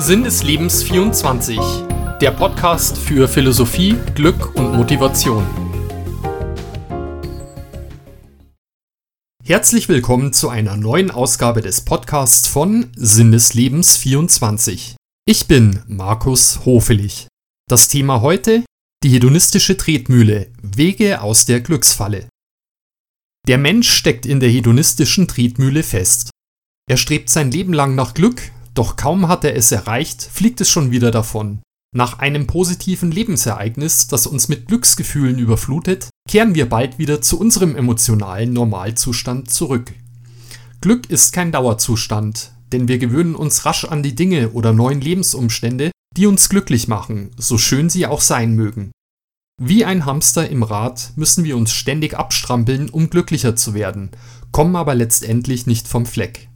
Sinn 0.00 0.22
des 0.22 0.44
Lebens 0.44 0.84
24, 0.84 1.58
der 2.20 2.30
Podcast 2.30 2.96
für 2.96 3.26
Philosophie, 3.26 3.96
Glück 4.14 4.54
und 4.54 4.76
Motivation. 4.76 5.44
Herzlich 9.42 9.88
willkommen 9.88 10.32
zu 10.32 10.50
einer 10.50 10.76
neuen 10.76 11.10
Ausgabe 11.10 11.62
des 11.62 11.80
Podcasts 11.80 12.46
von 12.46 12.92
Sinn 12.94 13.32
des 13.32 13.54
Lebens 13.54 13.96
24. 13.96 14.94
Ich 15.26 15.48
bin 15.48 15.82
Markus 15.88 16.64
Hofelig. 16.64 17.26
Das 17.68 17.88
Thema 17.88 18.20
heute 18.20 18.64
die 19.02 19.10
hedonistische 19.10 19.76
Tretmühle 19.76 20.52
Wege 20.62 21.22
aus 21.22 21.44
der 21.44 21.60
Glücksfalle. 21.60 22.28
Der 23.48 23.58
Mensch 23.58 23.90
steckt 23.90 24.26
in 24.26 24.38
der 24.38 24.48
hedonistischen 24.48 25.26
Tretmühle 25.26 25.82
fest. 25.82 26.30
Er 26.88 26.96
strebt 26.96 27.30
sein 27.30 27.50
Leben 27.50 27.72
lang 27.72 27.96
nach 27.96 28.14
Glück, 28.14 28.52
doch 28.78 28.94
kaum 28.94 29.26
hat 29.26 29.44
er 29.44 29.56
es 29.56 29.72
erreicht, 29.72 30.22
fliegt 30.22 30.60
es 30.60 30.70
schon 30.70 30.92
wieder 30.92 31.10
davon. 31.10 31.60
Nach 31.92 32.20
einem 32.20 32.46
positiven 32.46 33.10
Lebensereignis, 33.10 34.06
das 34.06 34.28
uns 34.28 34.48
mit 34.48 34.68
Glücksgefühlen 34.68 35.38
überflutet, 35.38 36.10
kehren 36.28 36.54
wir 36.54 36.68
bald 36.68 36.96
wieder 36.98 37.20
zu 37.20 37.40
unserem 37.40 37.74
emotionalen 37.74 38.52
Normalzustand 38.52 39.50
zurück. 39.50 39.92
Glück 40.80 41.10
ist 41.10 41.32
kein 41.32 41.50
Dauerzustand, 41.50 42.52
denn 42.70 42.86
wir 42.86 42.98
gewöhnen 42.98 43.34
uns 43.34 43.66
rasch 43.66 43.84
an 43.84 44.04
die 44.04 44.14
Dinge 44.14 44.50
oder 44.50 44.72
neuen 44.72 45.00
Lebensumstände, 45.00 45.90
die 46.16 46.26
uns 46.26 46.48
glücklich 46.48 46.86
machen, 46.86 47.30
so 47.36 47.58
schön 47.58 47.90
sie 47.90 48.06
auch 48.06 48.20
sein 48.20 48.54
mögen. 48.54 48.92
Wie 49.60 49.84
ein 49.84 50.06
Hamster 50.06 50.48
im 50.48 50.62
Rad 50.62 51.14
müssen 51.16 51.42
wir 51.42 51.56
uns 51.56 51.72
ständig 51.72 52.16
abstrampeln, 52.16 52.90
um 52.90 53.10
glücklicher 53.10 53.56
zu 53.56 53.74
werden, 53.74 54.10
kommen 54.52 54.76
aber 54.76 54.94
letztendlich 54.94 55.66
nicht 55.66 55.88
vom 55.88 56.06
Fleck. 56.06 56.48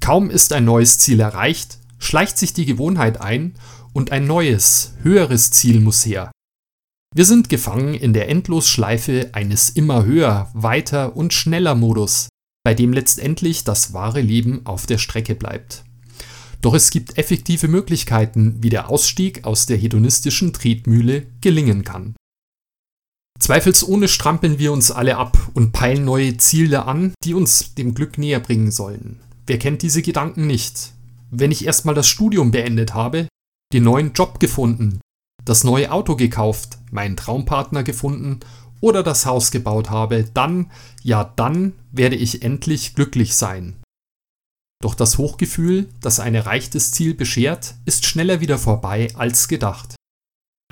Kaum 0.00 0.30
ist 0.30 0.52
ein 0.52 0.64
neues 0.64 0.98
Ziel 0.98 1.20
erreicht, 1.20 1.78
schleicht 1.98 2.38
sich 2.38 2.52
die 2.52 2.64
Gewohnheit 2.64 3.20
ein 3.20 3.54
und 3.92 4.12
ein 4.12 4.26
neues, 4.26 4.94
höheres 5.02 5.50
Ziel 5.50 5.80
muss 5.80 6.04
her. 6.06 6.30
Wir 7.14 7.24
sind 7.24 7.48
gefangen 7.48 7.94
in 7.94 8.12
der 8.12 8.28
Endlosschleife 8.28 9.30
eines 9.32 9.70
immer 9.70 10.04
höher, 10.04 10.50
weiter 10.54 11.16
und 11.16 11.34
schneller 11.34 11.74
Modus, 11.74 12.28
bei 12.64 12.72
dem 12.72 12.92
letztendlich 12.92 13.64
das 13.64 13.92
wahre 13.92 14.20
Leben 14.20 14.64
auf 14.64 14.86
der 14.86 14.98
Strecke 14.98 15.34
bleibt. 15.34 15.84
Doch 16.62 16.74
es 16.74 16.90
gibt 16.90 17.18
effektive 17.18 17.68
Möglichkeiten, 17.68 18.62
wie 18.62 18.68
der 18.68 18.90
Ausstieg 18.90 19.44
aus 19.44 19.66
der 19.66 19.76
hedonistischen 19.76 20.52
Tretmühle 20.52 21.26
gelingen 21.40 21.84
kann. 21.84 22.14
Zweifelsohne 23.38 24.06
strampeln 24.06 24.58
wir 24.58 24.70
uns 24.70 24.90
alle 24.90 25.16
ab 25.16 25.50
und 25.54 25.72
peilen 25.72 26.04
neue 26.04 26.36
Ziele 26.36 26.84
an, 26.84 27.14
die 27.24 27.34
uns 27.34 27.74
dem 27.74 27.94
Glück 27.94 28.18
näher 28.18 28.40
bringen 28.40 28.70
sollen. 28.70 29.20
Wer 29.50 29.58
kennt 29.58 29.82
diese 29.82 30.00
Gedanken 30.00 30.46
nicht? 30.46 30.92
Wenn 31.32 31.50
ich 31.50 31.66
erstmal 31.66 31.96
das 31.96 32.06
Studium 32.06 32.52
beendet 32.52 32.94
habe, 32.94 33.26
den 33.72 33.82
neuen 33.82 34.12
Job 34.12 34.38
gefunden, 34.38 35.00
das 35.44 35.64
neue 35.64 35.90
Auto 35.90 36.14
gekauft, 36.14 36.78
meinen 36.92 37.16
Traumpartner 37.16 37.82
gefunden 37.82 38.38
oder 38.80 39.02
das 39.02 39.26
Haus 39.26 39.50
gebaut 39.50 39.90
habe, 39.90 40.22
dann, 40.34 40.70
ja 41.02 41.24
dann 41.34 41.72
werde 41.90 42.14
ich 42.14 42.44
endlich 42.44 42.94
glücklich 42.94 43.34
sein. 43.34 43.74
Doch 44.80 44.94
das 44.94 45.18
Hochgefühl, 45.18 45.88
das 46.00 46.20
ein 46.20 46.36
erreichtes 46.36 46.92
Ziel 46.92 47.14
beschert, 47.14 47.74
ist 47.86 48.06
schneller 48.06 48.40
wieder 48.40 48.56
vorbei 48.56 49.08
als 49.16 49.48
gedacht. 49.48 49.96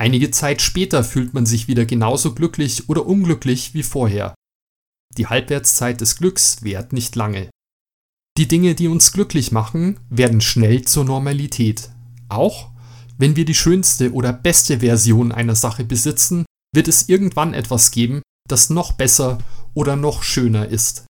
Einige 0.01 0.31
Zeit 0.31 0.63
später 0.63 1.03
fühlt 1.03 1.35
man 1.35 1.47
sich 1.47 1.67
wieder 1.67 1.85
genauso 1.85 2.33
glücklich 2.33 2.89
oder 2.89 3.07
unglücklich 3.07 3.75
wie 3.75 3.83
vorher. 3.83 4.37
Die 5.17 5.27
Halbwertszeit 5.27 6.01
des 6.01 6.17
Glücks 6.17 6.63
währt 6.63 6.93
nicht 6.93 7.17
lange. 7.17 7.51
Die 8.39 8.47
Dinge, 8.47 8.77
die 8.77 8.87
uns 8.87 9.13
glücklich 9.13 9.51
machen, 9.51 9.99
werden 10.11 10.41
schnell 10.41 10.83
zur 10.83 11.05
Normalität. 11.05 11.91
Auch 12.29 12.71
wenn 13.19 13.35
wir 13.35 13.45
die 13.45 13.55
schönste 13.55 14.13
oder 14.13 14.33
beste 14.33 14.79
Version 14.79 15.33
einer 15.33 15.57
Sache 15.57 15.85
besitzen, 15.85 16.47
wird 16.73 16.87
es 16.87 17.09
irgendwann 17.09 17.53
etwas 17.53 17.91
geben, 17.91 18.23
das 18.49 18.71
noch 18.71 18.93
besser 18.93 19.39
oder 19.75 19.97
noch 19.97 20.23
schöner 20.23 20.69
ist. 20.69 21.05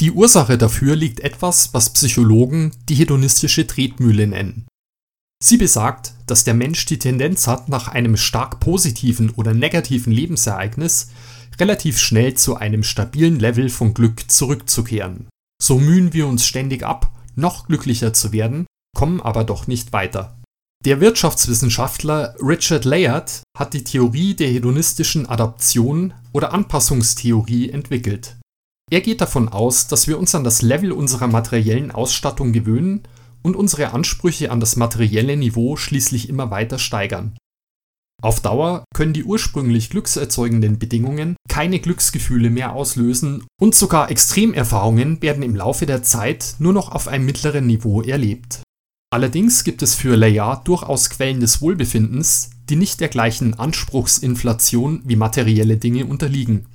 Die 0.00 0.12
Ursache 0.12 0.56
dafür 0.56 0.96
liegt 0.96 1.20
etwas, 1.20 1.74
was 1.74 1.92
Psychologen 1.92 2.72
die 2.88 2.94
hedonistische 2.94 3.66
Tretmühle 3.66 4.26
nennen. 4.26 4.66
Sie 5.44 5.58
besagt, 5.58 6.14
dass 6.26 6.44
der 6.44 6.54
Mensch 6.54 6.86
die 6.86 6.98
Tendenz 6.98 7.48
hat, 7.48 7.68
nach 7.68 7.88
einem 7.88 8.16
stark 8.16 8.60
positiven 8.60 9.28
oder 9.28 9.52
negativen 9.52 10.10
Lebensereignis 10.10 11.10
relativ 11.58 11.98
schnell 11.98 12.32
zu 12.32 12.56
einem 12.56 12.82
stabilen 12.82 13.38
Level 13.38 13.68
von 13.68 13.92
Glück 13.92 14.30
zurückzukehren. 14.30 15.28
So 15.62 15.78
mühen 15.78 16.12
wir 16.12 16.26
uns 16.26 16.46
ständig 16.46 16.84
ab, 16.84 17.12
noch 17.36 17.66
glücklicher 17.66 18.12
zu 18.12 18.32
werden, 18.32 18.66
kommen 18.96 19.20
aber 19.20 19.44
doch 19.44 19.66
nicht 19.66 19.92
weiter. 19.92 20.40
Der 20.84 21.00
Wirtschaftswissenschaftler 21.00 22.34
Richard 22.40 22.86
Layard 22.86 23.42
hat 23.56 23.74
die 23.74 23.84
Theorie 23.84 24.34
der 24.34 24.48
hedonistischen 24.48 25.26
Adaption 25.26 26.14
oder 26.32 26.54
Anpassungstheorie 26.54 27.68
entwickelt. 27.68 28.38
Er 28.90 29.02
geht 29.02 29.20
davon 29.20 29.48
aus, 29.48 29.88
dass 29.88 30.08
wir 30.08 30.18
uns 30.18 30.34
an 30.34 30.42
das 30.42 30.62
Level 30.62 30.92
unserer 30.92 31.26
materiellen 31.26 31.90
Ausstattung 31.90 32.52
gewöhnen 32.52 33.02
und 33.42 33.56
unsere 33.56 33.92
Ansprüche 33.92 34.50
an 34.50 34.58
das 34.58 34.76
materielle 34.76 35.36
Niveau 35.36 35.76
schließlich 35.76 36.28
immer 36.30 36.50
weiter 36.50 36.78
steigern. 36.78 37.36
Auf 38.22 38.40
Dauer 38.40 38.84
können 38.94 39.12
die 39.12 39.24
ursprünglich 39.24 39.90
glückserzeugenden 39.90 40.78
Bedingungen 40.78 41.36
keine 41.48 41.80
Glücksgefühle 41.80 42.50
mehr 42.50 42.74
auslösen 42.74 43.44
und 43.60 43.74
sogar 43.74 44.10
Extremerfahrungen 44.10 45.22
werden 45.22 45.42
im 45.42 45.56
Laufe 45.56 45.86
der 45.86 46.02
Zeit 46.02 46.56
nur 46.58 46.72
noch 46.72 46.92
auf 46.92 47.08
einem 47.08 47.24
mittleren 47.24 47.66
Niveau 47.66 48.02
erlebt. 48.02 48.60
Allerdings 49.12 49.64
gibt 49.64 49.82
es 49.82 49.94
für 49.94 50.16
Layard 50.16 50.68
durchaus 50.68 51.10
Quellen 51.10 51.40
des 51.40 51.60
Wohlbefindens, 51.60 52.50
die 52.68 52.76
nicht 52.76 53.00
der 53.00 53.08
gleichen 53.08 53.58
Anspruchsinflation 53.58 55.02
wie 55.04 55.16
materielle 55.16 55.76
Dinge 55.76 56.06
unterliegen 56.06 56.66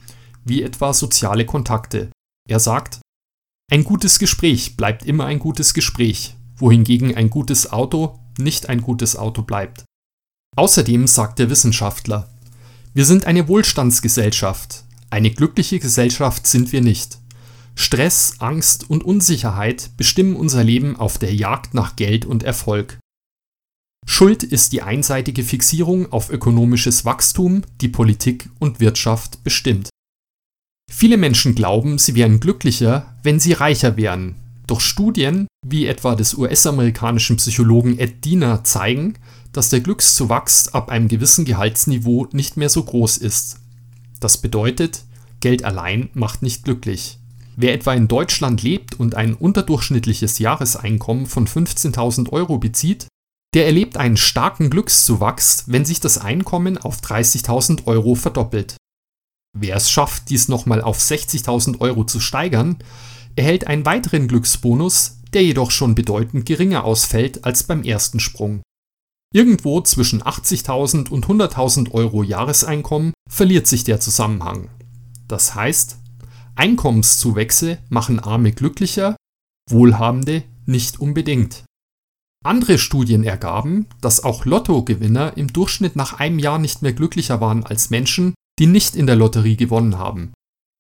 wie 0.45 0.61
etwa 0.61 0.94
soziale 0.94 1.45
Kontakte. 1.45 2.11
Er 2.47 2.59
sagt, 2.59 3.01
ein 3.72 3.84
gutes 3.84 4.19
Gespräch 4.19 4.78
bleibt 4.78 5.03
immer 5.03 5.25
ein 5.25 5.39
gutes 5.39 5.73
Gespräch, 5.73 6.35
wohingegen 6.55 7.16
ein 7.16 7.29
gutes 7.29 7.72
Auto 7.72 8.19
nicht 8.38 8.69
ein 8.69 8.81
gutes 8.81 9.16
Auto 9.16 9.41
bleibt. 9.41 9.85
Außerdem 10.55 11.07
sagt 11.07 11.39
der 11.39 11.49
Wissenschaftler, 11.49 12.29
wir 12.93 13.05
sind 13.05 13.25
eine 13.25 13.47
Wohlstandsgesellschaft, 13.47 14.85
eine 15.09 15.31
glückliche 15.31 15.79
Gesellschaft 15.79 16.47
sind 16.47 16.71
wir 16.71 16.81
nicht. 16.81 17.19
Stress, 17.75 18.35
Angst 18.39 18.89
und 18.89 19.03
Unsicherheit 19.03 19.91
bestimmen 19.97 20.38
unser 20.38 20.63
Leben 20.63 20.95
auf 20.95 21.17
der 21.17 21.35
Jagd 21.35 21.73
nach 21.73 21.97
Geld 21.97 22.25
und 22.25 22.43
Erfolg. 22.43 22.99
Schuld 24.07 24.43
ist 24.43 24.71
die 24.71 24.81
einseitige 24.81 25.43
Fixierung 25.43 26.11
auf 26.11 26.29
ökonomisches 26.29 27.03
Wachstum, 27.03 27.63
die 27.81 27.89
Politik 27.89 28.49
und 28.59 28.79
Wirtschaft 28.79 29.43
bestimmt. 29.43 29.89
Viele 30.89 31.17
Menschen 31.17 31.55
glauben, 31.55 31.97
sie 31.97 32.16
wären 32.16 32.39
glücklicher, 32.39 33.16
wenn 33.23 33.39
sie 33.39 33.53
reicher 33.53 33.97
wären. 33.97 34.35
Doch 34.67 34.79
Studien, 34.79 35.47
wie 35.67 35.87
etwa 35.87 36.15
des 36.15 36.35
US-amerikanischen 36.35 37.37
Psychologen 37.37 37.97
Ed 37.97 38.23
Diener, 38.23 38.63
zeigen, 38.63 39.15
dass 39.51 39.69
der 39.69 39.79
Glückszuwachs 39.79 40.67
ab 40.69 40.89
einem 40.89 41.07
gewissen 41.07 41.43
Gehaltsniveau 41.43 42.27
nicht 42.31 42.55
mehr 42.55 42.69
so 42.69 42.83
groß 42.83 43.17
ist. 43.17 43.57
Das 44.19 44.37
bedeutet, 44.37 45.03
Geld 45.39 45.63
allein 45.63 46.09
macht 46.13 46.43
nicht 46.43 46.65
glücklich. 46.65 47.17
Wer 47.55 47.73
etwa 47.73 47.93
in 47.93 48.07
Deutschland 48.07 48.61
lebt 48.61 48.99
und 48.99 49.15
ein 49.15 49.33
unterdurchschnittliches 49.33 50.37
Jahreseinkommen 50.37 51.25
von 51.25 51.47
15.000 51.47 52.31
Euro 52.31 52.59
bezieht, 52.59 53.07
der 53.55 53.65
erlebt 53.65 53.97
einen 53.97 54.17
starken 54.17 54.69
Glückszuwachs, 54.69 55.63
wenn 55.65 55.85
sich 55.85 55.99
das 55.99 56.19
Einkommen 56.19 56.77
auf 56.77 56.99
30.000 56.99 57.87
Euro 57.87 58.13
verdoppelt. 58.13 58.75
Wer 59.57 59.77
es 59.77 59.89
schafft, 59.89 60.29
dies 60.29 60.47
nochmal 60.47 60.81
auf 60.81 60.99
60.000 60.99 61.79
Euro 61.79 62.03
zu 62.03 62.19
steigern, 62.19 62.77
erhält 63.35 63.65
einen 63.65 63.85
weiteren 63.85 64.27
Glücksbonus, 64.27 65.21
der 65.33 65.43
jedoch 65.43 65.71
schon 65.71 65.95
bedeutend 65.95 66.45
geringer 66.45 66.83
ausfällt 66.83 67.43
als 67.43 67.63
beim 67.63 67.83
ersten 67.83 68.19
Sprung. 68.19 68.61
Irgendwo 69.33 69.81
zwischen 69.81 70.23
80.000 70.23 71.09
und 71.09 71.25
100.000 71.25 71.91
Euro 71.91 72.23
Jahreseinkommen 72.23 73.13
verliert 73.29 73.67
sich 73.67 73.83
der 73.83 73.99
Zusammenhang. 73.99 74.69
Das 75.27 75.55
heißt, 75.55 75.97
Einkommenszuwächse 76.55 77.79
machen 77.89 78.19
Arme 78.19 78.53
glücklicher, 78.53 79.17
Wohlhabende 79.69 80.43
nicht 80.66 80.99
unbedingt. 80.99 81.66
Andere 82.45 82.78
Studien 82.78 83.23
ergaben, 83.23 83.87
dass 84.01 84.23
auch 84.23 84.45
Lottogewinner 84.45 85.35
im 85.35 85.51
Durchschnitt 85.51 85.95
nach 85.95 86.13
einem 86.13 86.39
Jahr 86.39 86.59
nicht 86.59 86.81
mehr 86.81 86.93
glücklicher 86.93 87.41
waren 87.41 87.66
als 87.66 87.89
Menschen, 87.89 88.35
die 88.59 88.67
nicht 88.67 88.95
in 88.95 89.07
der 89.07 89.16
Lotterie 89.16 89.57
gewonnen 89.57 89.97
haben. 89.97 90.31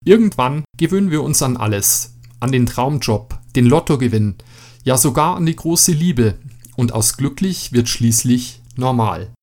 Irgendwann 0.05 0.63
gewöhnen 0.77 1.09
wir 1.09 1.23
uns 1.23 1.41
an 1.41 1.57
alles, 1.57 2.13
an 2.39 2.51
den 2.51 2.67
Traumjob, 2.67 3.39
den 3.55 3.65
Lottogewinn, 3.65 4.35
ja 4.83 4.97
sogar 4.97 5.35
an 5.35 5.45
die 5.45 5.55
große 5.55 5.91
Liebe, 5.91 6.37
und 6.75 6.91
aus 6.91 7.17
glücklich 7.17 7.71
wird 7.71 7.89
schließlich 7.89 8.61
normal. 8.75 9.33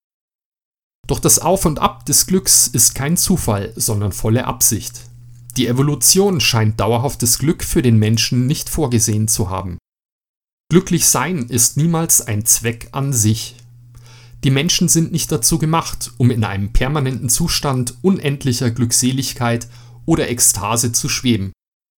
Doch 1.06 1.19
das 1.19 1.38
Auf 1.38 1.64
und 1.64 1.79
Ab 1.79 2.06
des 2.06 2.26
Glücks 2.26 2.67
ist 2.67 2.94
kein 2.94 3.17
Zufall, 3.17 3.73
sondern 3.76 4.12
volle 4.12 4.47
Absicht. 4.47 5.00
Die 5.56 5.67
Evolution 5.67 6.41
scheint 6.41 6.81
dauerhaftes 6.81 7.38
Glück 7.38 7.64
für 7.64 7.82
den 7.82 7.99
Menschen 7.99 8.47
nicht 8.47 8.69
vorgesehen 8.69 9.29
zu 9.29 9.50
haben. 9.50 9.79
Glücklich 10.70 11.06
sein 11.06 11.49
ist 11.49 11.76
niemals 11.76 12.23
ein 12.23 12.47
Zweck 12.47 12.88
an 12.93 13.12
sich. 13.12 13.56
Die 14.44 14.50
Menschen 14.50 14.88
sind 14.88 15.12
nicht 15.12 15.31
dazu 15.31 15.58
gemacht, 15.58 16.12
um 16.17 16.31
in 16.31 16.44
einem 16.44 16.73
permanenten 16.73 17.29
Zustand 17.29 17.97
unendlicher 18.03 18.70
Glückseligkeit 18.70 19.69
oder 20.06 20.31
Ekstase 20.31 20.93
zu 20.93 21.08
schweben. 21.08 21.53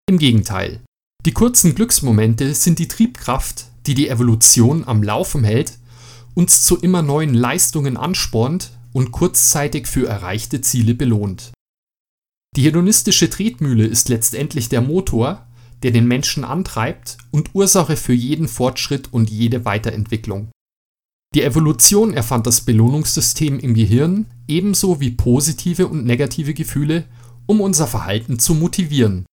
Im 0.09 0.19
Gegenteil. 0.19 0.81
Die 1.25 1.31
kurzen 1.31 1.73
Glücksmomente 1.73 2.53
sind 2.53 2.77
die 2.77 2.87
Triebkraft, 2.87 3.65
die 3.87 3.95
die 3.95 4.09
Evolution 4.09 4.83
am 4.87 5.01
Laufen 5.01 5.43
hält, 5.43 5.79
uns 6.35 6.63
zu 6.63 6.77
immer 6.77 7.01
neuen 7.01 7.33
Leistungen 7.33 7.97
anspornt 7.97 8.77
und 8.93 9.11
kurzzeitig 9.11 9.87
für 9.87 10.07
erreichte 10.07 10.61
Ziele 10.61 10.93
belohnt. 10.93 11.51
Die 12.55 12.61
hedonistische 12.61 13.27
Tretmühle 13.27 13.87
ist 13.87 14.07
letztendlich 14.07 14.69
der 14.69 14.81
Motor, 14.81 15.47
der 15.81 15.89
den 15.89 16.07
Menschen 16.07 16.43
antreibt 16.43 17.17
und 17.31 17.55
Ursache 17.55 17.97
für 17.97 18.13
jeden 18.13 18.47
Fortschritt 18.47 19.11
und 19.11 19.31
jede 19.31 19.65
Weiterentwicklung. 19.65 20.49
Die 21.33 21.41
Evolution 21.41 22.13
erfand 22.13 22.45
das 22.45 22.61
Belohnungssystem 22.61 23.59
im 23.59 23.73
Gehirn 23.73 24.27
ebenso 24.47 25.01
wie 25.01 25.11
positive 25.11 25.87
und 25.87 26.05
negative 26.05 26.53
Gefühle, 26.53 27.05
um 27.47 27.61
unser 27.61 27.87
Verhalten 27.87 28.37
zu 28.37 28.53
motivieren. 28.53 29.25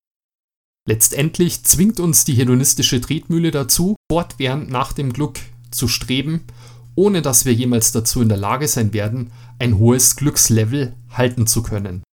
Letztendlich 0.91 1.63
zwingt 1.63 2.01
uns 2.01 2.25
die 2.25 2.33
hedonistische 2.33 2.99
Tretmühle 2.99 3.51
dazu, 3.51 3.95
fortwährend 4.11 4.69
nach 4.69 4.91
dem 4.91 5.13
Glück 5.13 5.39
zu 5.71 5.88
streben, 5.88 6.43
ohne 6.95 7.21
dass 7.21 7.45
wir 7.45 7.53
jemals 7.53 7.93
dazu 7.93 8.21
in 8.21 8.27
der 8.27 8.38
Lage 8.38 8.67
sein 8.67 8.91
werden, 8.91 9.31
ein 9.57 9.77
hohes 9.77 10.17
Glückslevel 10.17 10.93
halten 11.09 11.47
zu 11.47 11.63
können. 11.63 12.03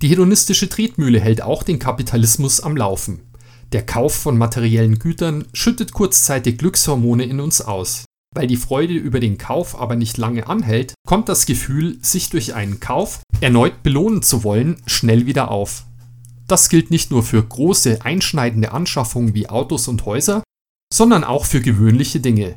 Die 0.00 0.06
hedonistische 0.06 0.68
Tretmühle 0.68 1.18
hält 1.18 1.42
auch 1.42 1.64
den 1.64 1.80
Kapitalismus 1.80 2.60
am 2.60 2.76
Laufen. 2.76 3.18
Der 3.72 3.84
Kauf 3.84 4.14
von 4.14 4.38
materiellen 4.38 5.00
Gütern 5.00 5.46
schüttet 5.52 5.92
kurzzeitig 5.92 6.58
Glückshormone 6.58 7.24
in 7.24 7.40
uns 7.40 7.62
aus. 7.62 8.04
Weil 8.32 8.46
die 8.46 8.56
Freude 8.56 8.94
über 8.94 9.18
den 9.18 9.38
Kauf 9.38 9.76
aber 9.76 9.96
nicht 9.96 10.18
lange 10.18 10.46
anhält, 10.46 10.94
kommt 11.04 11.28
das 11.28 11.46
Gefühl, 11.46 11.98
sich 12.00 12.30
durch 12.30 12.54
einen 12.54 12.78
Kauf 12.78 13.22
erneut 13.40 13.82
belohnen 13.82 14.22
zu 14.22 14.44
wollen, 14.44 14.80
schnell 14.86 15.26
wieder 15.26 15.50
auf. 15.50 15.84
Das 16.52 16.68
gilt 16.68 16.90
nicht 16.90 17.10
nur 17.10 17.22
für 17.22 17.42
große, 17.42 18.04
einschneidende 18.04 18.72
Anschaffungen 18.72 19.32
wie 19.32 19.48
Autos 19.48 19.88
und 19.88 20.04
Häuser, 20.04 20.42
sondern 20.92 21.24
auch 21.24 21.46
für 21.46 21.62
gewöhnliche 21.62 22.20
Dinge. 22.20 22.56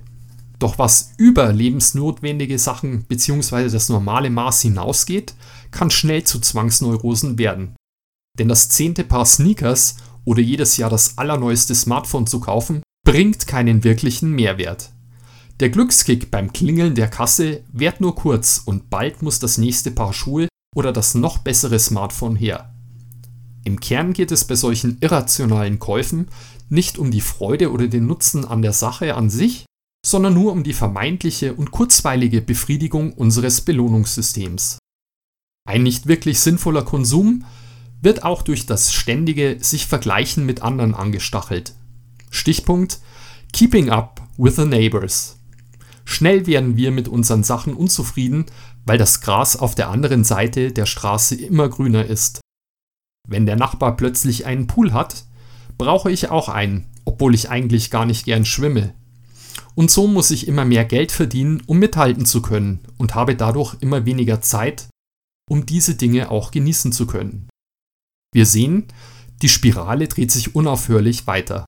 Doch 0.59 0.77
was 0.77 1.13
über 1.17 1.53
lebensnotwendige 1.53 2.59
Sachen 2.59 3.03
bzw. 3.03 3.69
das 3.69 3.87
normale 3.87 4.29
Maß 4.29 4.63
hinausgeht, 4.63 5.33
kann 5.71 5.91
schnell 5.91 6.25
zu 6.25 6.41
Zwangsneurosen 6.41 7.39
werden. 7.39 7.77
Denn 8.37 8.49
das 8.49 8.67
zehnte 8.67 9.05
Paar 9.05 9.25
Sneakers 9.25 9.95
oder 10.25 10.41
jedes 10.41 10.75
Jahr 10.75 10.89
das 10.89 11.17
allerneueste 11.17 11.73
Smartphone 11.73 12.27
zu 12.27 12.41
kaufen, 12.41 12.83
bringt 13.05 13.47
keinen 13.47 13.85
wirklichen 13.85 14.29
Mehrwert. 14.29 14.91
Der 15.61 15.69
Glückskick 15.69 16.31
beim 16.31 16.51
Klingeln 16.51 16.95
der 16.95 17.07
Kasse 17.07 17.63
währt 17.71 18.01
nur 18.01 18.15
kurz 18.15 18.61
und 18.65 18.89
bald 18.89 19.21
muss 19.21 19.39
das 19.39 19.57
nächste 19.57 19.89
Paar 19.89 20.11
Schuhe 20.11 20.49
oder 20.75 20.91
das 20.91 21.15
noch 21.15 21.37
bessere 21.37 21.79
Smartphone 21.79 22.35
her. 22.35 22.74
Im 23.65 23.79
Kern 23.79 24.13
geht 24.13 24.31
es 24.31 24.45
bei 24.45 24.55
solchen 24.55 24.97
irrationalen 25.01 25.79
Käufen 25.79 26.27
nicht 26.69 26.97
um 26.99 27.11
die 27.11 27.21
Freude 27.21 27.71
oder 27.71 27.87
den 27.87 28.05
Nutzen 28.05 28.45
an 28.45 28.61
der 28.61 28.73
Sache 28.73 29.15
an 29.15 29.29
sich, 29.29 29.65
sondern 30.05 30.35
nur 30.35 30.51
um 30.51 30.63
die 30.63 30.73
vermeintliche 30.73 31.55
und 31.55 31.71
kurzweilige 31.71 32.41
Befriedigung 32.41 33.13
unseres 33.13 33.61
Belohnungssystems. 33.61 34.77
Ein 35.67 35.81
nicht 35.81 36.05
wirklich 36.05 36.39
sinnvoller 36.39 36.83
Konsum 36.83 37.43
wird 38.03 38.23
auch 38.23 38.43
durch 38.43 38.67
das 38.67 38.93
ständige 38.93 39.57
sich 39.59 39.87
vergleichen 39.87 40.45
mit 40.45 40.61
anderen 40.61 40.93
angestachelt. 40.93 41.73
Stichpunkt 42.29 42.99
Keeping 43.51 43.89
up 43.89 44.21
with 44.37 44.57
the 44.57 44.65
neighbors. 44.65 45.37
Schnell 46.03 46.45
werden 46.45 46.77
wir 46.77 46.91
mit 46.91 47.07
unseren 47.07 47.43
Sachen 47.43 47.73
unzufrieden, 47.73 48.45
weil 48.85 48.99
das 48.99 49.21
Gras 49.21 49.55
auf 49.55 49.73
der 49.73 49.89
anderen 49.89 50.23
Seite 50.23 50.71
der 50.71 50.85
Straße 50.85 51.33
immer 51.33 51.67
grüner 51.67 52.05
ist. 52.05 52.41
Wenn 53.27 53.45
der 53.45 53.55
Nachbar 53.55 53.95
plötzlich 53.95 54.45
einen 54.45 54.67
Pool 54.67 54.93
hat, 54.93 55.25
brauche 55.77 56.11
ich 56.11 56.29
auch 56.29 56.49
einen, 56.49 56.87
obwohl 57.05 57.35
ich 57.35 57.49
eigentlich 57.49 57.91
gar 57.91 58.05
nicht 58.05 58.25
gern 58.25 58.45
schwimme. 58.45 58.93
Und 59.73 59.91
so 59.91 60.07
muss 60.07 60.31
ich 60.31 60.47
immer 60.47 60.65
mehr 60.65 60.85
Geld 60.85 61.11
verdienen, 61.11 61.61
um 61.65 61.79
mithalten 61.79 62.25
zu 62.25 62.41
können 62.41 62.79
und 62.97 63.15
habe 63.15 63.35
dadurch 63.35 63.75
immer 63.81 64.05
weniger 64.05 64.41
Zeit, 64.41 64.87
um 65.49 65.65
diese 65.65 65.95
Dinge 65.95 66.31
auch 66.31 66.51
genießen 66.51 66.91
zu 66.91 67.07
können. 67.07 67.49
Wir 68.33 68.45
sehen, 68.45 68.85
die 69.41 69.49
Spirale 69.49 70.07
dreht 70.07 70.31
sich 70.31 70.55
unaufhörlich 70.55 71.27
weiter. 71.27 71.65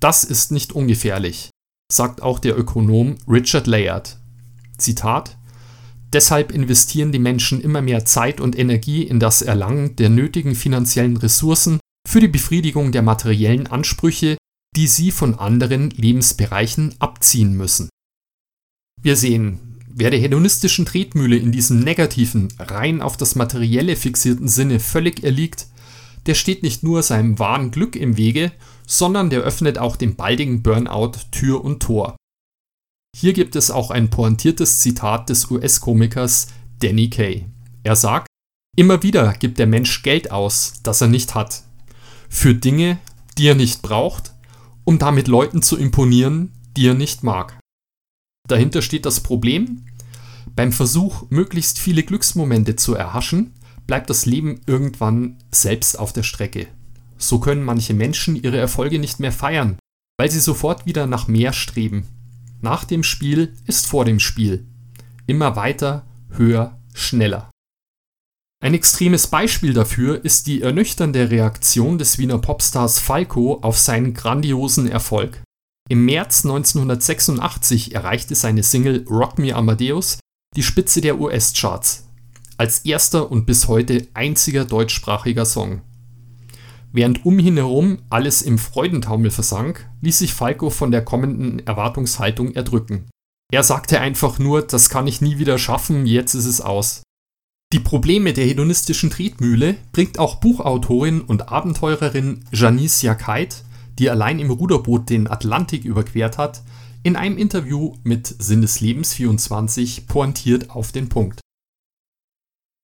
Das 0.00 0.24
ist 0.24 0.52
nicht 0.52 0.72
ungefährlich 0.72 1.50
sagt 1.92 2.22
auch 2.22 2.38
der 2.38 2.58
Ökonom 2.58 3.16
Richard 3.28 3.66
Layard. 3.66 4.18
Zitat 4.78 5.36
Deshalb 6.12 6.52
investieren 6.52 7.10
die 7.10 7.18
Menschen 7.18 7.60
immer 7.60 7.80
mehr 7.80 8.04
Zeit 8.04 8.40
und 8.40 8.58
Energie 8.58 9.02
in 9.02 9.18
das 9.18 9.40
Erlangen 9.40 9.96
der 9.96 10.10
nötigen 10.10 10.54
finanziellen 10.54 11.16
Ressourcen 11.16 11.80
für 12.06 12.20
die 12.20 12.28
Befriedigung 12.28 12.92
der 12.92 13.02
materiellen 13.02 13.66
Ansprüche, 13.66 14.36
die 14.76 14.86
sie 14.86 15.10
von 15.10 15.34
anderen 15.38 15.90
Lebensbereichen 15.90 16.94
abziehen 16.98 17.56
müssen. 17.56 17.88
Wir 19.00 19.16
sehen, 19.16 19.78
wer 19.88 20.10
der 20.10 20.20
hedonistischen 20.20 20.84
Tretmühle 20.84 21.36
in 21.36 21.52
diesem 21.52 21.80
negativen, 21.80 22.48
rein 22.58 23.00
auf 23.00 23.16
das 23.16 23.34
Materielle 23.34 23.96
fixierten 23.96 24.48
Sinne 24.48 24.80
völlig 24.80 25.24
erliegt, 25.24 25.66
der 26.26 26.34
steht 26.34 26.62
nicht 26.62 26.82
nur 26.82 27.02
seinem 27.02 27.38
wahren 27.38 27.70
Glück 27.70 27.96
im 27.96 28.16
Wege, 28.16 28.52
sondern 28.86 29.30
der 29.30 29.40
öffnet 29.40 29.78
auch 29.78 29.96
dem 29.96 30.14
baldigen 30.14 30.62
Burnout 30.62 31.12
Tür 31.30 31.64
und 31.64 31.82
Tor. 31.82 32.16
Hier 33.16 33.34
gibt 33.34 33.54
es 33.54 33.70
auch 33.70 33.90
ein 33.90 34.10
pointiertes 34.10 34.80
Zitat 34.80 35.28
des 35.28 35.50
US-Komikers 35.50 36.48
Danny 36.80 37.08
Kay. 37.08 37.46
Er 37.84 37.94
sagt, 37.94 38.26
immer 38.76 39.02
wieder 39.02 39.34
gibt 39.34 39.58
der 39.58 39.66
Mensch 39.66 40.02
Geld 40.02 40.32
aus, 40.32 40.80
das 40.82 41.00
er 41.00 41.08
nicht 41.08 41.34
hat. 41.34 41.62
Für 42.28 42.54
Dinge, 42.54 42.98
die 43.38 43.46
er 43.46 43.54
nicht 43.54 43.82
braucht, 43.82 44.32
um 44.84 44.98
damit 44.98 45.28
Leuten 45.28 45.62
zu 45.62 45.76
imponieren, 45.76 46.52
die 46.76 46.88
er 46.88 46.94
nicht 46.94 47.22
mag. 47.22 47.58
Dahinter 48.48 48.82
steht 48.82 49.06
das 49.06 49.20
Problem, 49.20 49.84
beim 50.56 50.72
Versuch, 50.72 51.24
möglichst 51.30 51.78
viele 51.78 52.02
Glücksmomente 52.02 52.74
zu 52.74 52.94
erhaschen, 52.94 53.52
bleibt 53.86 54.10
das 54.10 54.26
Leben 54.26 54.60
irgendwann 54.66 55.38
selbst 55.52 55.98
auf 55.98 56.12
der 56.12 56.24
Strecke. 56.24 56.66
So 57.18 57.38
können 57.38 57.62
manche 57.62 57.94
Menschen 57.94 58.34
ihre 58.34 58.58
Erfolge 58.58 58.98
nicht 58.98 59.20
mehr 59.20 59.32
feiern, 59.32 59.78
weil 60.18 60.30
sie 60.30 60.40
sofort 60.40 60.86
wieder 60.86 61.06
nach 61.06 61.28
mehr 61.28 61.52
streben. 61.52 62.08
Nach 62.62 62.84
dem 62.84 63.02
Spiel 63.02 63.54
ist 63.66 63.86
vor 63.86 64.04
dem 64.04 64.20
Spiel. 64.20 64.66
Immer 65.26 65.56
weiter, 65.56 66.06
höher, 66.30 66.80
schneller. 66.94 67.50
Ein 68.62 68.74
extremes 68.74 69.26
Beispiel 69.26 69.74
dafür 69.74 70.24
ist 70.24 70.46
die 70.46 70.62
ernüchternde 70.62 71.30
Reaktion 71.30 71.98
des 71.98 72.18
Wiener 72.18 72.38
Popstars 72.38 73.00
Falco 73.00 73.58
auf 73.62 73.78
seinen 73.78 74.14
grandiosen 74.14 74.88
Erfolg. 74.88 75.42
Im 75.88 76.04
März 76.04 76.44
1986 76.44 77.96
erreichte 77.96 78.36
seine 78.36 78.62
Single 78.62 79.04
Rock 79.10 79.38
Me 79.38 79.54
Amadeus 79.54 80.20
die 80.54 80.62
Spitze 80.62 81.00
der 81.00 81.20
US-Charts 81.20 82.06
als 82.58 82.84
erster 82.84 83.32
und 83.32 83.44
bis 83.44 83.66
heute 83.66 84.06
einziger 84.14 84.64
deutschsprachiger 84.64 85.44
Song. 85.44 85.82
Während 86.92 87.24
um 87.24 87.38
ihn 87.38 87.56
herum 87.56 87.98
alles 88.10 88.42
im 88.42 88.58
Freudentaumel 88.58 89.30
versank, 89.30 89.88
ließ 90.02 90.18
sich 90.18 90.34
Falco 90.34 90.68
von 90.68 90.90
der 90.90 91.04
kommenden 91.04 91.66
Erwartungshaltung 91.66 92.52
erdrücken. 92.52 93.08
Er 93.50 93.62
sagte 93.62 94.00
einfach 94.00 94.38
nur, 94.38 94.62
das 94.62 94.90
kann 94.90 95.06
ich 95.06 95.20
nie 95.20 95.38
wieder 95.38 95.58
schaffen, 95.58 96.06
jetzt 96.06 96.34
ist 96.34 96.46
es 96.46 96.60
aus. 96.60 97.02
Die 97.72 97.80
Probleme 97.80 98.34
der 98.34 98.46
hedonistischen 98.46 99.10
Tretmühle 99.10 99.76
bringt 99.92 100.18
auch 100.18 100.36
Buchautorin 100.36 101.22
und 101.22 101.48
Abenteurerin 101.48 102.44
Janice 102.52 103.00
Jacquet, 103.00 103.48
die 103.98 104.10
allein 104.10 104.38
im 104.38 104.50
Ruderboot 104.50 105.08
den 105.08 105.26
Atlantik 105.26 105.86
überquert 105.86 106.36
hat, 106.36 106.62
in 107.02 107.16
einem 107.16 107.38
Interview 107.38 107.94
mit 108.04 108.26
Sinn 108.26 108.60
des 108.60 108.80
Lebens 108.80 109.14
24 109.14 110.06
pointiert 110.06 110.70
auf 110.70 110.92
den 110.92 111.08
Punkt. 111.08 111.40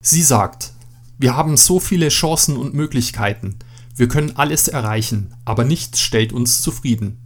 Sie 0.03 0.23
sagt, 0.23 0.73
wir 1.19 1.37
haben 1.37 1.57
so 1.57 1.81
viele 1.81 2.09
Chancen 2.09 2.57
und 2.57 2.75
Möglichkeiten, 2.75 3.59
wir 3.99 4.07
können 4.07 4.37
alles 4.37 4.69
erreichen, 4.69 5.35
aber 5.45 5.65
nichts 5.65 6.01
stellt 6.01 6.33
uns 6.33 6.63
zufrieden. 6.63 7.19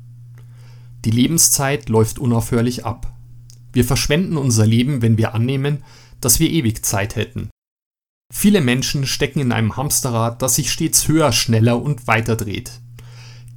Die 1.04 1.10
Lebenszeit 1.10 1.90
läuft 1.90 2.18
unaufhörlich 2.18 2.86
ab. 2.86 3.12
Wir 3.74 3.84
verschwenden 3.84 4.38
unser 4.38 4.64
Leben, 4.64 5.02
wenn 5.02 5.18
wir 5.18 5.34
annehmen, 5.34 5.84
dass 6.22 6.40
wir 6.40 6.48
ewig 6.48 6.82
Zeit 6.82 7.14
hätten. 7.14 7.50
Viele 8.32 8.62
Menschen 8.62 9.06
stecken 9.06 9.40
in 9.40 9.52
einem 9.52 9.76
Hamsterrad, 9.76 10.40
das 10.40 10.54
sich 10.54 10.72
stets 10.72 11.08
höher, 11.08 11.32
schneller 11.32 11.82
und 11.82 12.06
weiter 12.06 12.36
dreht. 12.36 12.80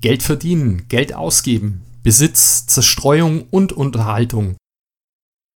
Geld 0.02 0.22
verdienen, 0.22 0.90
Geld 0.90 1.14
ausgeben, 1.14 1.84
Besitz, 2.04 2.66
Zerstreuung 2.66 3.44
und 3.50 3.72
Unterhaltung. 3.72 4.58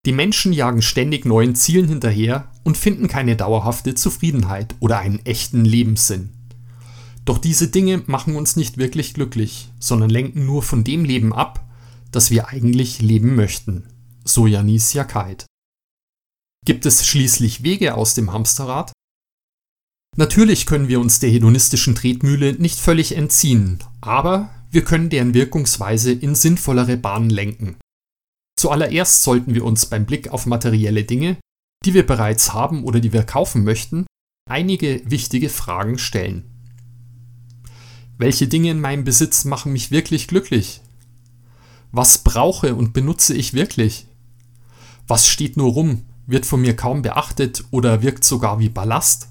Die 0.05 0.13
Menschen 0.13 0.53
jagen 0.53 0.81
ständig 0.81 1.25
neuen 1.25 1.55
Zielen 1.55 1.89
hinterher 1.89 2.49
und 2.63 2.77
finden 2.77 3.09
keine 3.09 3.35
dauerhafte 3.35 3.95
Zufriedenheit 3.95 4.75
oder 4.79 4.99
einen 4.99 5.25
echten 5.25 5.65
Lebenssinn. 5.65 6.38
Doch 7.25 7.37
diese 7.37 7.67
Dinge 7.67 8.03
machen 8.07 8.35
uns 8.35 8.55
nicht 8.55 8.77
wirklich 8.77 9.13
glücklich, 9.13 9.69
sondern 9.79 10.09
lenken 10.09 10.45
nur 10.45 10.63
von 10.63 10.83
dem 10.83 11.05
Leben 11.05 11.33
ab, 11.33 11.67
das 12.11 12.31
wir 12.31 12.47
eigentlich 12.47 13.01
leben 13.01 13.35
möchten, 13.35 13.87
so 14.23 14.47
Janis 14.47 14.93
Jakait. 14.93 15.45
Gibt 16.65 16.85
es 16.85 17.05
schließlich 17.05 17.63
Wege 17.63 17.95
aus 17.95 18.15
dem 18.15 18.33
Hamsterrad? 18.33 18.91
Natürlich 20.17 20.65
können 20.65 20.87
wir 20.87 20.99
uns 20.99 21.19
der 21.19 21.29
hedonistischen 21.29 21.95
Tretmühle 21.95 22.53
nicht 22.53 22.79
völlig 22.79 23.15
entziehen, 23.15 23.79
aber 24.01 24.49
wir 24.71 24.83
können 24.83 25.09
deren 25.09 25.33
Wirkungsweise 25.33 26.11
in 26.11 26.35
sinnvollere 26.35 26.97
Bahnen 26.97 27.29
lenken. 27.29 27.77
Zuallererst 28.59 29.23
sollten 29.23 29.53
wir 29.53 29.63
uns 29.63 29.85
beim 29.85 30.05
Blick 30.05 30.29
auf 30.29 30.45
materielle 30.45 31.05
Dinge, 31.05 31.37
die 31.85 31.93
wir 31.93 32.05
bereits 32.05 32.53
haben 32.53 32.83
oder 32.83 32.99
die 32.99 33.13
wir 33.13 33.23
kaufen 33.23 33.63
möchten, 33.63 34.05
einige 34.49 35.01
wichtige 35.09 35.49
Fragen 35.49 35.97
stellen. 35.97 36.58
Welche 38.19 38.49
Dinge 38.49 38.69
in 38.69 38.81
meinem 38.81 39.05
Besitz 39.05 39.45
machen 39.45 39.71
mich 39.71 39.91
wirklich 39.91 40.27
glücklich? 40.27 40.81
Was 41.93 42.17
brauche 42.17 42.75
und 42.75 42.91
benutze 42.91 43.33
ich 43.33 43.53
wirklich? 43.53 44.07
Was 45.07 45.25
steht 45.25 45.55
nur 45.55 45.71
rum, 45.71 46.05
wird 46.27 46.45
von 46.45 46.59
mir 46.59 46.75
kaum 46.75 47.01
beachtet 47.01 47.63
oder 47.71 48.01
wirkt 48.01 48.25
sogar 48.25 48.59
wie 48.59 48.67
Ballast? 48.67 49.29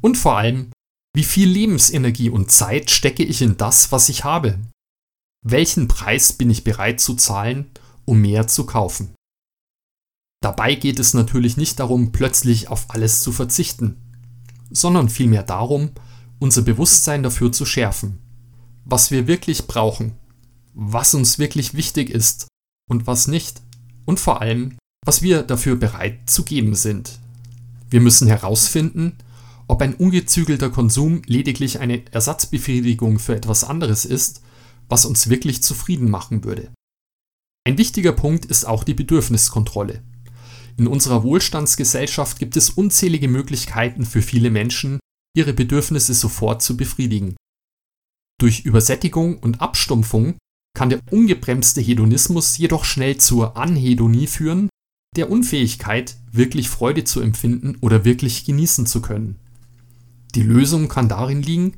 Und 0.00 0.16
vor 0.16 0.38
allem, 0.38 0.70
wie 1.14 1.22
viel 1.22 1.48
Lebensenergie 1.50 2.30
und 2.30 2.50
Zeit 2.50 2.90
stecke 2.90 3.22
ich 3.22 3.42
in 3.42 3.58
das, 3.58 3.92
was 3.92 4.08
ich 4.08 4.24
habe? 4.24 4.58
Welchen 5.44 5.86
Preis 5.86 6.32
bin 6.32 6.48
ich 6.48 6.64
bereit 6.64 7.00
zu 7.00 7.14
zahlen, 7.16 7.70
um 8.06 8.22
mehr 8.22 8.46
zu 8.46 8.64
kaufen? 8.64 9.14
Dabei 10.42 10.76
geht 10.76 10.98
es 10.98 11.12
natürlich 11.12 11.58
nicht 11.58 11.78
darum, 11.78 12.10
plötzlich 12.10 12.68
auf 12.68 12.90
alles 12.90 13.20
zu 13.20 13.32
verzichten, 13.32 14.00
sondern 14.70 15.10
vielmehr 15.10 15.42
darum, 15.42 15.90
unser 16.44 16.60
Bewusstsein 16.60 17.22
dafür 17.22 17.52
zu 17.52 17.64
schärfen, 17.64 18.18
was 18.84 19.10
wir 19.10 19.26
wirklich 19.26 19.66
brauchen, 19.66 20.12
was 20.74 21.14
uns 21.14 21.38
wirklich 21.38 21.72
wichtig 21.72 22.10
ist 22.10 22.48
und 22.86 23.06
was 23.06 23.28
nicht 23.28 23.62
und 24.04 24.20
vor 24.20 24.42
allem, 24.42 24.76
was 25.06 25.22
wir 25.22 25.42
dafür 25.42 25.76
bereit 25.76 26.28
zu 26.28 26.44
geben 26.44 26.74
sind. 26.74 27.18
Wir 27.88 28.02
müssen 28.02 28.28
herausfinden, 28.28 29.16
ob 29.68 29.80
ein 29.80 29.94
ungezügelter 29.94 30.68
Konsum 30.68 31.22
lediglich 31.24 31.80
eine 31.80 32.02
Ersatzbefriedigung 32.12 33.18
für 33.18 33.34
etwas 33.34 33.64
anderes 33.64 34.04
ist, 34.04 34.42
was 34.90 35.06
uns 35.06 35.30
wirklich 35.30 35.62
zufrieden 35.62 36.10
machen 36.10 36.44
würde. 36.44 36.74
Ein 37.66 37.78
wichtiger 37.78 38.12
Punkt 38.12 38.44
ist 38.44 38.66
auch 38.66 38.84
die 38.84 38.92
Bedürfniskontrolle. 38.92 40.02
In 40.76 40.88
unserer 40.88 41.22
Wohlstandsgesellschaft 41.22 42.38
gibt 42.38 42.58
es 42.58 42.68
unzählige 42.68 43.28
Möglichkeiten 43.28 44.04
für 44.04 44.20
viele 44.20 44.50
Menschen, 44.50 44.98
ihre 45.34 45.52
Bedürfnisse 45.52 46.14
sofort 46.14 46.62
zu 46.62 46.76
befriedigen. 46.76 47.36
Durch 48.40 48.60
Übersättigung 48.64 49.38
und 49.38 49.60
Abstumpfung 49.60 50.36
kann 50.76 50.90
der 50.90 51.00
ungebremste 51.10 51.80
Hedonismus 51.80 52.58
jedoch 52.58 52.84
schnell 52.84 53.18
zur 53.18 53.56
Anhedonie 53.56 54.26
führen, 54.26 54.68
der 55.16 55.30
Unfähigkeit, 55.30 56.16
wirklich 56.32 56.68
Freude 56.68 57.04
zu 57.04 57.20
empfinden 57.20 57.76
oder 57.80 58.04
wirklich 58.04 58.44
genießen 58.44 58.86
zu 58.86 59.00
können. 59.00 59.38
Die 60.34 60.42
Lösung 60.42 60.88
kann 60.88 61.08
darin 61.08 61.42
liegen, 61.42 61.76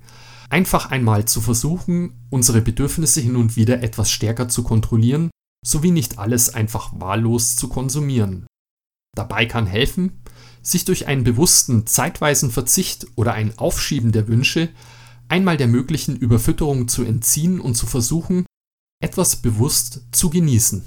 einfach 0.48 0.90
einmal 0.90 1.26
zu 1.26 1.42
versuchen, 1.42 2.14
unsere 2.30 2.62
Bedürfnisse 2.62 3.20
hin 3.20 3.36
und 3.36 3.56
wieder 3.56 3.82
etwas 3.82 4.10
stärker 4.10 4.48
zu 4.48 4.62
kontrollieren, 4.62 5.30
sowie 5.64 5.90
nicht 5.90 6.18
alles 6.18 6.54
einfach 6.54 6.98
wahllos 6.98 7.56
zu 7.56 7.68
konsumieren. 7.68 8.46
Dabei 9.14 9.46
kann 9.46 9.66
helfen, 9.66 10.22
sich 10.66 10.84
durch 10.84 11.06
einen 11.06 11.24
bewussten 11.24 11.86
zeitweisen 11.86 12.50
Verzicht 12.50 13.06
oder 13.14 13.32
ein 13.32 13.56
Aufschieben 13.58 14.12
der 14.12 14.28
Wünsche 14.28 14.68
einmal 15.28 15.56
der 15.56 15.68
möglichen 15.68 16.16
Überfütterung 16.16 16.88
zu 16.88 17.04
entziehen 17.04 17.60
und 17.60 17.74
zu 17.76 17.86
versuchen, 17.86 18.46
etwas 19.02 19.36
bewusst 19.36 20.02
zu 20.12 20.30
genießen. 20.30 20.84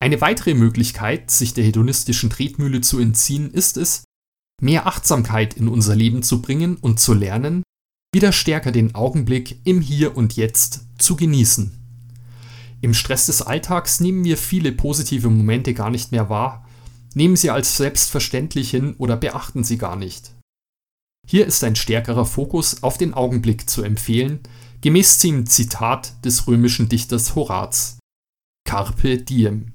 Eine 0.00 0.20
weitere 0.20 0.54
Möglichkeit, 0.54 1.30
sich 1.30 1.54
der 1.54 1.64
hedonistischen 1.64 2.30
Tretmühle 2.30 2.80
zu 2.80 2.98
entziehen, 3.00 3.50
ist 3.50 3.76
es, 3.76 4.04
mehr 4.60 4.86
Achtsamkeit 4.86 5.54
in 5.54 5.68
unser 5.68 5.96
Leben 5.96 6.22
zu 6.22 6.40
bringen 6.40 6.76
und 6.76 7.00
zu 7.00 7.14
lernen, 7.14 7.62
wieder 8.14 8.32
stärker 8.32 8.72
den 8.72 8.94
Augenblick 8.94 9.58
im 9.64 9.80
Hier 9.80 10.16
und 10.16 10.36
Jetzt 10.36 10.86
zu 10.98 11.16
genießen. 11.16 11.72
Im 12.80 12.94
Stress 12.94 13.26
des 13.26 13.42
Alltags 13.42 14.00
nehmen 14.00 14.24
wir 14.24 14.36
viele 14.36 14.72
positive 14.72 15.28
Momente 15.28 15.74
gar 15.74 15.90
nicht 15.90 16.12
mehr 16.12 16.30
wahr, 16.30 16.67
nehmen 17.18 17.34
sie 17.34 17.50
als 17.50 17.76
selbstverständlich 17.76 18.70
hin 18.70 18.94
oder 18.96 19.16
beachten 19.16 19.64
sie 19.64 19.76
gar 19.76 19.96
nicht. 19.96 20.32
Hier 21.26 21.46
ist 21.46 21.64
ein 21.64 21.74
stärkerer 21.74 22.24
Fokus 22.24 22.84
auf 22.84 22.96
den 22.96 23.12
Augenblick 23.12 23.68
zu 23.68 23.82
empfehlen, 23.82 24.38
gemäß 24.82 25.18
dem 25.18 25.44
Zitat 25.46 26.24
des 26.24 26.46
römischen 26.46 26.88
Dichters 26.88 27.34
Horaz. 27.34 27.98
Carpe 28.64 29.18
diem. 29.18 29.72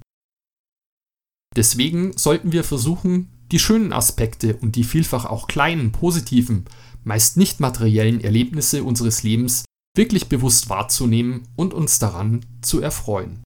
Deswegen 1.55 2.17
sollten 2.17 2.53
wir 2.53 2.63
versuchen, 2.63 3.29
die 3.51 3.59
schönen 3.59 3.91
Aspekte 3.91 4.55
und 4.55 4.77
die 4.77 4.85
vielfach 4.85 5.25
auch 5.25 5.47
kleinen, 5.47 5.91
positiven, 5.91 6.63
meist 7.03 7.35
nicht 7.35 7.59
materiellen 7.59 8.21
Erlebnisse 8.21 8.85
unseres 8.85 9.21
Lebens 9.21 9.65
wirklich 9.97 10.29
bewusst 10.29 10.69
wahrzunehmen 10.69 11.45
und 11.57 11.73
uns 11.73 11.99
daran 11.99 12.45
zu 12.61 12.79
erfreuen. 12.79 13.43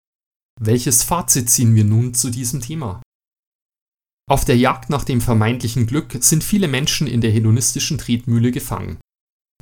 Welches 0.61 1.01
Fazit 1.01 1.49
ziehen 1.49 1.73
wir 1.73 1.83
nun 1.83 2.13
zu 2.13 2.29
diesem 2.29 2.61
Thema? 2.61 3.01
Auf 4.29 4.43
der 4.43 4.57
Jagd 4.57 4.89
nach 4.89 5.05
dem 5.05 5.21
vermeintlichen 5.21 5.87
Glück 5.87 6.17
sind 6.19 6.43
viele 6.43 6.67
Menschen 6.67 7.07
in 7.07 7.21
der 7.21 7.31
hedonistischen 7.31 7.97
Tretmühle 7.97 8.51
gefangen. 8.51 8.97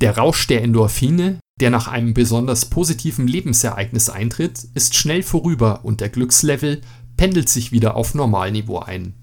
Der 0.02 0.18
Rausch 0.18 0.48
der 0.48 0.62
Endorphine, 0.62 1.38
der 1.60 1.70
nach 1.70 1.86
einem 1.86 2.14
besonders 2.14 2.68
positiven 2.68 3.28
Lebensereignis 3.28 4.10
eintritt, 4.10 4.66
ist 4.74 4.96
schnell 4.96 5.22
vorüber 5.22 5.84
und 5.84 6.00
der 6.00 6.08
Glückslevel 6.08 6.80
pendelt 7.16 7.48
sich 7.48 7.70
wieder 7.70 7.94
auf 7.94 8.14
Normalniveau 8.14 8.80
ein. 8.80 9.14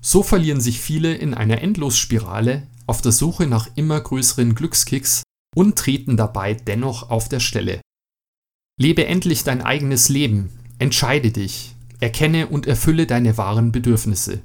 So 0.00 0.22
verlieren 0.22 0.60
sich 0.60 0.80
viele 0.80 1.14
in 1.14 1.34
einer 1.34 1.60
Endlosspirale 1.60 2.66
auf 2.86 3.02
der 3.02 3.12
Suche 3.12 3.46
nach 3.46 3.68
immer 3.76 4.00
größeren 4.00 4.54
Glückskicks 4.54 5.22
und 5.54 5.78
treten 5.78 6.16
dabei 6.16 6.54
dennoch 6.54 7.10
auf 7.10 7.28
der 7.28 7.40
Stelle. 7.40 7.80
Lebe 8.80 9.06
endlich 9.06 9.44
dein 9.44 9.60
eigenes 9.60 10.08
Leben, 10.08 10.48
entscheide 10.78 11.30
dich, 11.30 11.76
erkenne 12.00 12.48
und 12.48 12.66
erfülle 12.66 13.06
deine 13.06 13.36
wahren 13.36 13.70
Bedürfnisse. 13.70 14.42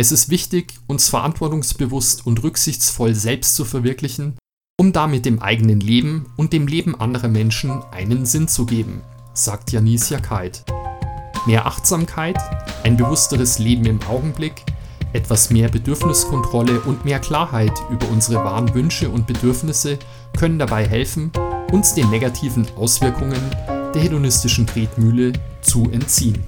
Es 0.00 0.12
ist 0.12 0.30
wichtig, 0.30 0.74
uns 0.86 1.08
verantwortungsbewusst 1.08 2.24
und 2.24 2.44
rücksichtsvoll 2.44 3.16
selbst 3.16 3.56
zu 3.56 3.64
verwirklichen, 3.64 4.38
um 4.80 4.92
damit 4.92 5.26
dem 5.26 5.42
eigenen 5.42 5.80
Leben 5.80 6.26
und 6.36 6.52
dem 6.52 6.68
Leben 6.68 6.94
anderer 6.94 7.26
Menschen 7.26 7.82
einen 7.90 8.24
Sinn 8.24 8.46
zu 8.46 8.64
geben, 8.64 9.00
sagt 9.34 9.72
Janis 9.72 10.08
Jakait. 10.08 10.64
Mehr 11.46 11.66
Achtsamkeit, 11.66 12.38
ein 12.84 12.96
bewussteres 12.96 13.58
Leben 13.58 13.86
im 13.86 14.00
Augenblick, 14.02 14.62
etwas 15.12 15.50
mehr 15.50 15.68
Bedürfniskontrolle 15.68 16.78
und 16.82 17.04
mehr 17.04 17.18
Klarheit 17.18 17.76
über 17.90 18.08
unsere 18.08 18.44
wahren 18.44 18.72
Wünsche 18.74 19.10
und 19.10 19.26
Bedürfnisse 19.26 19.98
können 20.38 20.60
dabei 20.60 20.86
helfen, 20.86 21.32
uns 21.72 21.94
den 21.94 22.08
negativen 22.10 22.68
Auswirkungen 22.76 23.42
der 23.66 24.00
hedonistischen 24.00 24.64
Tretmühle 24.64 25.32
zu 25.60 25.90
entziehen. 25.90 26.38